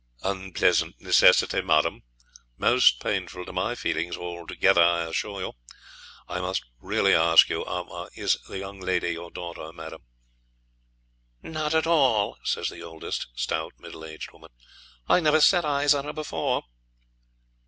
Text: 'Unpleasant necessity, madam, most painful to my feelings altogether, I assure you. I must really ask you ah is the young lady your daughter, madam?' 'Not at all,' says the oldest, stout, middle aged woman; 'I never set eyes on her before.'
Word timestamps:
'Unpleasant 0.23 0.99
necessity, 0.99 1.61
madam, 1.61 2.01
most 2.57 2.99
painful 2.99 3.45
to 3.45 3.53
my 3.53 3.75
feelings 3.75 4.17
altogether, 4.17 4.81
I 4.81 5.03
assure 5.03 5.41
you. 5.41 5.53
I 6.27 6.39
must 6.39 6.63
really 6.79 7.13
ask 7.13 7.49
you 7.49 7.63
ah 7.67 8.07
is 8.15 8.33
the 8.49 8.57
young 8.57 8.79
lady 8.79 9.09
your 9.11 9.29
daughter, 9.29 9.71
madam?' 9.71 10.01
'Not 11.43 11.75
at 11.75 11.85
all,' 11.85 12.39
says 12.43 12.69
the 12.69 12.81
oldest, 12.81 13.27
stout, 13.35 13.73
middle 13.77 14.03
aged 14.03 14.31
woman; 14.31 14.49
'I 15.07 15.19
never 15.19 15.39
set 15.39 15.65
eyes 15.65 15.93
on 15.93 16.05
her 16.05 16.13
before.' 16.13 16.63